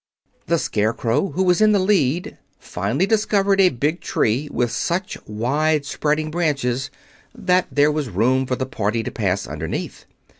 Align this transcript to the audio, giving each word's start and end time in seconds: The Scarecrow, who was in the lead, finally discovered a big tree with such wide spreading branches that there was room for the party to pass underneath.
The 0.47 0.57
Scarecrow, 0.57 1.29
who 1.33 1.43
was 1.43 1.61
in 1.61 1.73
the 1.73 1.77
lead, 1.79 2.39
finally 2.57 3.05
discovered 3.05 3.61
a 3.61 3.69
big 3.69 4.01
tree 4.01 4.49
with 4.51 4.71
such 4.71 5.15
wide 5.27 5.85
spreading 5.85 6.31
branches 6.31 6.89
that 7.35 7.67
there 7.71 7.91
was 7.91 8.09
room 8.09 8.47
for 8.47 8.55
the 8.55 8.65
party 8.65 9.03
to 9.03 9.11
pass 9.11 9.45
underneath. 9.45 10.05